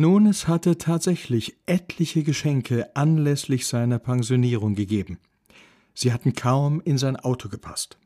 Nun, 0.00 0.24
es 0.24 0.48
hatte 0.48 0.78
tatsächlich 0.78 1.58
etliche 1.66 2.22
Geschenke 2.22 2.96
anlässlich 2.96 3.66
seiner 3.66 3.98
Pensionierung 3.98 4.74
gegeben. 4.74 5.18
Sie 5.92 6.10
hatten 6.10 6.34
kaum 6.34 6.80
in 6.80 6.96
sein 6.96 7.16
Auto 7.16 7.50
gepasst. 7.50 7.98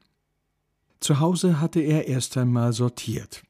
Zu 0.98 1.20
Hause 1.20 1.60
hatte 1.60 1.78
er 1.78 2.08
erst 2.08 2.36
einmal 2.36 2.72
sortiert. 2.72 3.44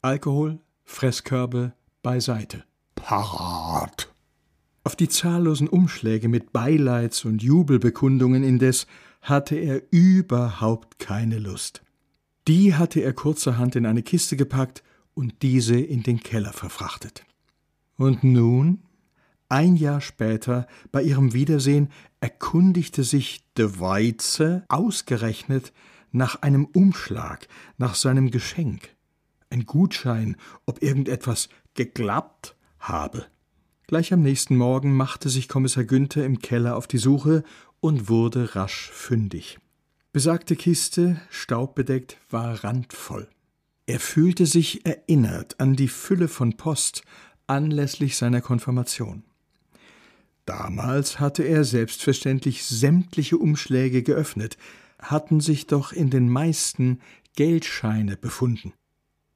Alkohol, 0.00 0.60
Fresskörbe 0.84 1.72
beiseite. 2.04 2.62
Parat. 2.94 4.14
Auf 4.84 4.94
die 4.94 5.08
zahllosen 5.08 5.66
Umschläge 5.66 6.28
mit 6.28 6.52
Beileids- 6.52 7.24
und 7.24 7.42
Jubelbekundungen 7.42 8.44
indes 8.44 8.86
hatte 9.22 9.56
er 9.56 9.82
überhaupt 9.90 11.00
keine 11.00 11.40
Lust. 11.40 11.82
Die 12.46 12.76
hatte 12.76 13.00
er 13.00 13.12
kurzerhand 13.12 13.74
in 13.74 13.86
eine 13.86 14.04
Kiste 14.04 14.36
gepackt 14.36 14.84
und 15.14 15.42
diese 15.42 15.80
in 15.80 16.04
den 16.04 16.20
Keller 16.20 16.52
verfrachtet. 16.52 17.24
Und 17.96 18.24
nun, 18.24 18.82
ein 19.48 19.76
Jahr 19.76 20.00
später, 20.00 20.66
bei 20.92 21.02
ihrem 21.02 21.34
Wiedersehen, 21.34 21.90
erkundigte 22.20 23.04
sich 23.04 23.44
de 23.56 23.80
Weize 23.80 24.64
ausgerechnet 24.68 25.72
nach 26.10 26.42
einem 26.42 26.64
Umschlag, 26.64 27.48
nach 27.76 27.94
seinem 27.94 28.30
Geschenk. 28.30 28.94
Ein 29.50 29.66
Gutschein, 29.66 30.36
ob 30.64 30.82
irgendetwas 30.82 31.48
geklappt 31.74 32.56
habe. 32.78 33.26
Gleich 33.86 34.12
am 34.12 34.22
nächsten 34.22 34.56
Morgen 34.56 34.96
machte 34.96 35.28
sich 35.28 35.48
Kommissar 35.48 35.84
Günther 35.84 36.24
im 36.24 36.38
Keller 36.38 36.76
auf 36.76 36.86
die 36.86 36.98
Suche 36.98 37.44
und 37.80 38.08
wurde 38.08 38.54
rasch 38.54 38.90
fündig. 38.90 39.58
Besagte 40.12 40.56
Kiste, 40.56 41.20
staubbedeckt, 41.28 42.18
war 42.30 42.64
randvoll. 42.64 43.28
Er 43.86 44.00
fühlte 44.00 44.46
sich 44.46 44.86
erinnert 44.86 45.58
an 45.60 45.74
die 45.74 45.88
Fülle 45.88 46.28
von 46.28 46.56
Post 46.56 47.02
anlässlich 47.46 48.16
seiner 48.16 48.40
Konfirmation. 48.40 49.24
Damals 50.44 51.20
hatte 51.20 51.44
er 51.44 51.64
selbstverständlich 51.64 52.64
sämtliche 52.64 53.38
Umschläge 53.38 54.02
geöffnet, 54.02 54.58
hatten 54.98 55.40
sich 55.40 55.66
doch 55.66 55.92
in 55.92 56.10
den 56.10 56.28
meisten 56.28 57.00
Geldscheine 57.36 58.16
befunden. 58.16 58.72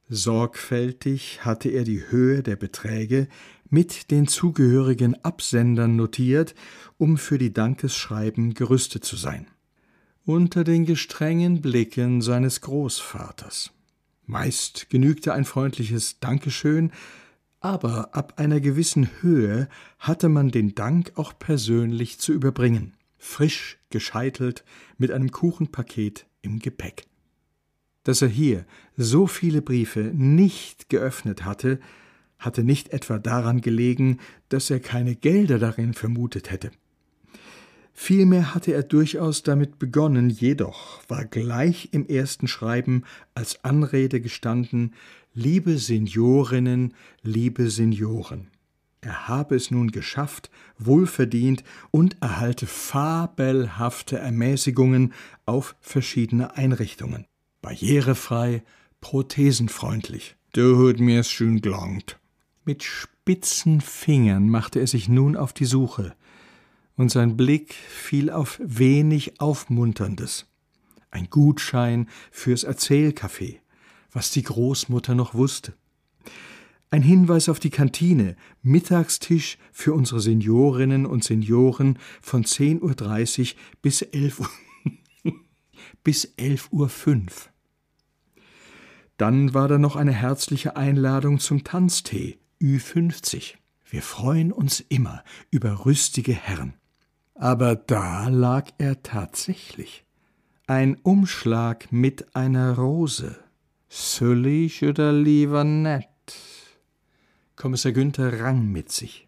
Sorgfältig 0.09 1.43
hatte 1.43 1.69
er 1.69 1.83
die 1.83 2.09
Höhe 2.09 2.43
der 2.43 2.55
Beträge 2.55 3.27
mit 3.69 4.11
den 4.11 4.27
zugehörigen 4.27 5.21
Absendern 5.23 5.95
notiert, 5.95 6.55
um 6.97 7.17
für 7.17 7.37
die 7.37 7.51
Dankesschreiben 7.51 8.53
gerüstet 8.53 9.03
zu 9.03 9.17
sein. 9.17 9.47
Unter 10.23 10.63
den 10.63 10.85
gestrengen 10.85 11.61
Blicken 11.61 12.21
seines 12.21 12.61
Großvaters. 12.61 13.71
Meist 14.25 14.89
genügte 14.89 15.33
ein 15.33 15.45
freundliches 15.45 16.19
Dankeschön, 16.19 16.91
aber 17.59 18.15
ab 18.15 18.33
einer 18.37 18.59
gewissen 18.59 19.09
Höhe 19.21 19.67
hatte 19.99 20.29
man 20.29 20.49
den 20.49 20.75
Dank 20.75 21.13
auch 21.15 21.37
persönlich 21.37 22.19
zu 22.19 22.33
überbringen, 22.33 22.93
frisch 23.17 23.79
gescheitelt 23.89 24.63
mit 24.97 25.11
einem 25.11 25.31
Kuchenpaket 25.31 26.27
im 26.41 26.59
Gepäck. 26.59 27.07
Dass 28.03 28.21
er 28.21 28.29
hier 28.29 28.65
so 28.95 29.27
viele 29.27 29.61
Briefe 29.61 30.11
nicht 30.13 30.89
geöffnet 30.89 31.45
hatte, 31.45 31.79
hatte 32.39 32.63
nicht 32.63 32.89
etwa 32.89 33.19
daran 33.19 33.61
gelegen, 33.61 34.19
dass 34.49 34.69
er 34.69 34.79
keine 34.79 35.15
Gelder 35.15 35.59
darin 35.59 35.93
vermutet 35.93 36.51
hätte. 36.51 36.71
Vielmehr 37.99 38.53
hatte 38.53 38.73
er 38.73 38.83
durchaus 38.83 39.41
damit 39.41 39.79
begonnen, 39.79 40.29
jedoch 40.29 41.01
war 41.09 41.25
gleich 41.25 41.89
im 41.93 42.07
ersten 42.07 42.47
Schreiben 42.47 43.03
als 43.33 43.65
Anrede 43.65 44.21
gestanden 44.21 44.93
Liebe 45.33 45.79
Seniorinnen, 45.79 46.93
liebe 47.23 47.71
Senioren. 47.71 48.49
Er 49.01 49.27
habe 49.27 49.55
es 49.55 49.71
nun 49.71 49.89
geschafft, 49.89 50.51
wohlverdient 50.77 51.63
und 51.89 52.17
erhalte 52.21 52.67
fabelhafte 52.67 54.19
Ermäßigungen 54.19 55.11
auf 55.47 55.75
verschiedene 55.81 56.55
Einrichtungen. 56.55 57.25
Barrierefrei, 57.61 58.63
prothesenfreundlich. 59.01 60.35
Du 60.53 60.87
hat 60.87 60.99
mir's 60.99 61.31
schön 61.31 61.61
gelangt. 61.61 62.19
Mit 62.63 62.83
spitzen 62.83 63.81
Fingern 63.81 64.49
machte 64.49 64.79
er 64.79 64.87
sich 64.87 65.09
nun 65.09 65.35
auf 65.35 65.51
die 65.51 65.65
Suche, 65.65 66.15
und 66.97 67.09
sein 67.09 67.37
Blick 67.37 67.73
fiel 67.73 68.29
auf 68.29 68.59
wenig 68.61 69.39
Aufmunterndes. 69.39 70.47
Ein 71.09 71.29
Gutschein 71.29 72.09
fürs 72.31 72.67
Erzählcafé, 72.67 73.59
was 74.11 74.31
die 74.31 74.43
Großmutter 74.43 75.15
noch 75.15 75.33
wusste. 75.33 75.73
Ein 76.89 77.01
Hinweis 77.01 77.49
auf 77.49 77.59
die 77.59 77.69
Kantine, 77.69 78.35
Mittagstisch 78.61 79.57
für 79.71 79.93
unsere 79.93 80.21
Seniorinnen 80.21 81.05
und 81.05 81.23
Senioren 81.23 81.99
von 82.21 82.43
10.30 82.43 83.53
Uhr 83.53 83.59
bis 83.81 84.01
11 84.01 84.39
Uhr. 84.39 84.49
bis 86.03 86.33
11.05 86.37 86.71
Uhr. 86.71 87.25
Dann 89.17 89.53
war 89.53 89.67
da 89.67 89.77
noch 89.77 89.95
eine 89.95 90.13
herzliche 90.13 90.77
Einladung 90.77 91.39
zum 91.39 91.63
Tanztee, 91.63 92.37
Ü50. 92.61 93.55
Wir 93.89 94.01
freuen 94.01 94.51
uns 94.51 94.79
immer 94.79 95.23
über 95.49 95.85
rüstige 95.85 96.33
Herren. 96.33 96.73
Aber 97.39 97.75
da 97.75 98.29
lag 98.29 98.71
er 98.79 99.03
tatsächlich. 99.03 100.03
Ein 100.65 100.97
Umschlag 101.03 101.91
mit 101.91 102.35
einer 102.35 102.75
Rose. 102.75 103.37
Süllig 103.89 104.83
oder 104.83 105.13
lieber 105.13 105.63
nett? 105.63 106.07
Kommissar 107.55 107.91
Günther 107.91 108.39
rang 108.39 108.71
mit 108.71 108.91
sich. 108.91 109.27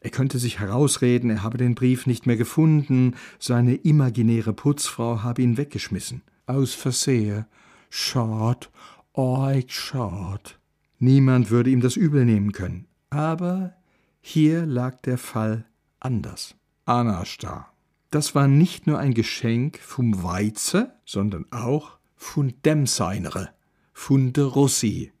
Er 0.00 0.10
könnte 0.10 0.38
sich 0.38 0.60
herausreden, 0.60 1.30
er 1.30 1.42
habe 1.42 1.58
den 1.58 1.74
Brief 1.74 2.06
nicht 2.06 2.26
mehr 2.26 2.36
gefunden, 2.36 3.14
seine 3.38 3.74
imaginäre 3.74 4.52
Putzfrau 4.52 5.22
habe 5.22 5.42
ihn 5.42 5.56
weggeschmissen. 5.56 6.22
Aus 6.46 6.74
Versehe. 6.74 7.46
Schad, 7.90 8.70
euch 9.12 9.72
schad. 9.72 10.58
Niemand 10.98 11.50
würde 11.50 11.70
ihm 11.70 11.80
das 11.80 11.96
übel 11.96 12.24
nehmen 12.24 12.52
können. 12.52 12.86
Aber 13.10 13.74
hier 14.20 14.64
lag 14.64 15.00
der 15.02 15.18
Fall 15.18 15.66
anders. 16.00 16.54
Anasta. 16.84 17.68
Das 18.10 18.34
war 18.34 18.46
nicht 18.46 18.86
nur 18.86 18.98
ein 18.98 19.14
Geschenk 19.14 19.78
vom 19.78 20.22
Weize, 20.22 20.92
sondern 21.04 21.46
auch 21.50 21.98
von 22.14 22.54
dem 22.64 22.86
seinere, 22.86 23.50
von 23.92 24.32
de 24.32 24.44
Rossi. 24.44 25.12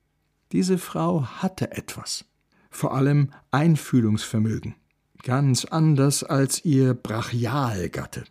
Diese 0.52 0.78
Frau 0.78 1.24
hatte 1.24 1.72
etwas, 1.72 2.26
vor 2.70 2.94
allem 2.94 3.30
Einfühlungsvermögen, 3.50 4.76
ganz 5.22 5.64
anders 5.64 6.22
als 6.22 6.64
ihr 6.64 6.94
Brachialgatte. 6.94 8.24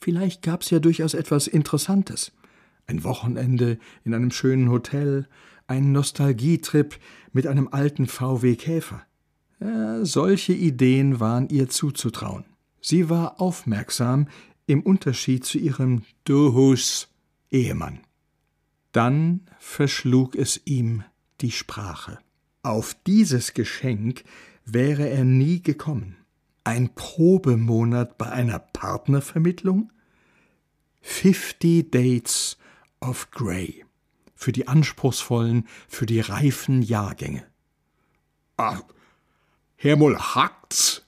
Vielleicht 0.00 0.42
gab's 0.42 0.68
ja 0.70 0.80
durchaus 0.80 1.14
etwas 1.14 1.46
Interessantes. 1.46 2.32
Ein 2.86 3.04
Wochenende 3.04 3.78
in 4.04 4.12
einem 4.12 4.30
schönen 4.30 4.68
Hotel, 4.68 5.26
ein 5.66 5.92
Nostalgietrip 5.92 6.98
mit 7.32 7.46
einem 7.46 7.68
alten 7.68 8.06
VW 8.06 8.56
Käfer. 8.56 9.02
Ja, 9.60 10.04
solche 10.04 10.52
Ideen 10.52 11.20
waren 11.20 11.48
ihr 11.48 11.70
zuzutrauen. 11.70 12.44
Sie 12.86 13.08
war 13.08 13.40
aufmerksam 13.40 14.28
im 14.66 14.82
Unterschied 14.82 15.46
zu 15.46 15.56
ihrem 15.56 16.02
Duhus 16.24 17.08
Ehemann. 17.50 18.00
Dann 18.92 19.40
verschlug 19.58 20.36
es 20.36 20.60
ihm 20.66 21.02
die 21.40 21.50
Sprache. 21.50 22.18
Auf 22.62 22.94
dieses 23.06 23.54
Geschenk 23.54 24.24
wäre 24.66 25.08
er 25.08 25.24
nie 25.24 25.62
gekommen. 25.62 26.18
Ein 26.62 26.94
Probemonat 26.94 28.18
bei 28.18 28.30
einer 28.30 28.58
Partnervermittlung? 28.58 29.90
Fifty 31.00 31.90
Dates 31.90 32.58
of 33.00 33.30
Grey. 33.30 33.86
Für 34.34 34.52
die 34.52 34.68
anspruchsvollen, 34.68 35.66
für 35.88 36.04
die 36.04 36.20
reifen 36.20 36.82
Jahrgänge. 36.82 37.46
Ach, 38.58 38.82
Herr 39.76 39.96
Moll 39.96 40.18
hackt's? 40.18 41.03